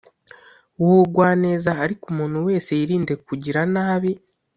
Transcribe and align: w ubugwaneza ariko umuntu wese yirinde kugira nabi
w 0.79 0.83
ubugwaneza 0.91 1.71
ariko 1.83 2.03
umuntu 2.13 2.37
wese 2.47 2.69
yirinde 2.79 3.13
kugira 3.27 3.61
nabi 3.73 4.11